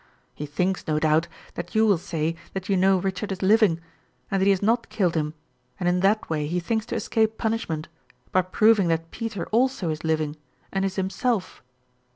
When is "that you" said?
1.53-1.85, 2.53-2.75